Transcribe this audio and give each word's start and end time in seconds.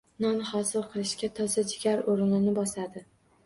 Non 0.23 0.39
hosil 0.51 0.87
qilishda 0.93 1.31
toza 1.41 1.67
jigar 1.75 2.05
o'rnini 2.17 2.59
bosadi. 2.61 3.09